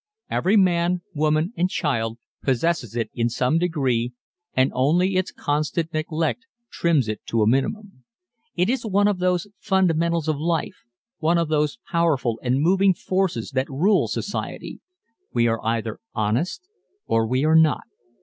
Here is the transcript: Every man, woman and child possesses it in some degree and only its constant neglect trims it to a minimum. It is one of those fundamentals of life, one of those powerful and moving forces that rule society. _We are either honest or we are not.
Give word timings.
Every 0.31 0.57
man, 0.57 1.03
woman 1.13 1.53
and 1.55 1.69
child 1.69 2.17
possesses 2.41 2.95
it 2.95 3.11
in 3.13 3.29
some 3.29 3.59
degree 3.59 4.13
and 4.55 4.71
only 4.73 5.15
its 5.15 5.31
constant 5.31 5.93
neglect 5.93 6.47
trims 6.71 7.07
it 7.07 7.21
to 7.27 7.43
a 7.43 7.47
minimum. 7.47 8.03
It 8.55 8.67
is 8.67 8.83
one 8.83 9.07
of 9.07 9.19
those 9.19 9.45
fundamentals 9.59 10.27
of 10.27 10.39
life, 10.39 10.85
one 11.19 11.37
of 11.37 11.49
those 11.49 11.77
powerful 11.91 12.39
and 12.41 12.61
moving 12.63 12.95
forces 12.95 13.51
that 13.51 13.69
rule 13.69 14.07
society. 14.07 14.81
_We 15.35 15.47
are 15.47 15.63
either 15.63 15.99
honest 16.15 16.67
or 17.05 17.27
we 17.27 17.45
are 17.45 17.55
not. 17.55 17.83